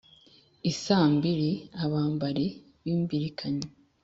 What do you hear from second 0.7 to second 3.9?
saa mbiri abambari b'imbirikanyi